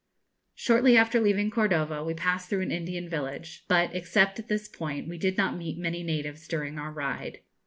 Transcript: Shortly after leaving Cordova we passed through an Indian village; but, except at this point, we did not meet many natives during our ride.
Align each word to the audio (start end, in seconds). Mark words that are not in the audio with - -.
Shortly 0.55 0.97
after 0.97 1.19
leaving 1.21 1.51
Cordova 1.51 2.03
we 2.03 2.15
passed 2.15 2.49
through 2.49 2.61
an 2.61 2.71
Indian 2.71 3.07
village; 3.07 3.65
but, 3.67 3.93
except 3.95 4.39
at 4.39 4.47
this 4.47 4.67
point, 4.67 5.07
we 5.07 5.19
did 5.19 5.37
not 5.37 5.55
meet 5.55 5.77
many 5.77 6.01
natives 6.01 6.47
during 6.47 6.79
our 6.79 6.91
ride. 6.91 7.41